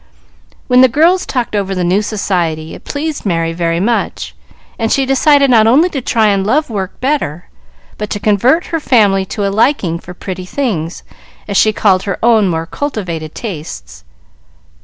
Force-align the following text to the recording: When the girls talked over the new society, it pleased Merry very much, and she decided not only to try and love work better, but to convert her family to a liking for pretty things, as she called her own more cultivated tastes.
When 0.65 0.81
the 0.81 0.87
girls 0.87 1.27
talked 1.27 1.55
over 1.55 1.75
the 1.75 1.83
new 1.83 2.01
society, 2.01 2.73
it 2.73 2.85
pleased 2.85 3.23
Merry 3.23 3.53
very 3.53 3.79
much, 3.79 4.33
and 4.79 4.91
she 4.91 5.05
decided 5.05 5.51
not 5.51 5.67
only 5.67 5.89
to 5.89 6.01
try 6.01 6.29
and 6.29 6.43
love 6.43 6.71
work 6.71 6.99
better, 6.99 7.51
but 7.99 8.09
to 8.09 8.19
convert 8.19 8.65
her 8.73 8.79
family 8.79 9.25
to 9.25 9.45
a 9.45 9.53
liking 9.53 9.99
for 9.99 10.15
pretty 10.15 10.47
things, 10.47 11.03
as 11.47 11.55
she 11.55 11.71
called 11.71 12.01
her 12.05 12.17
own 12.23 12.47
more 12.47 12.65
cultivated 12.65 13.35
tastes. 13.35 14.03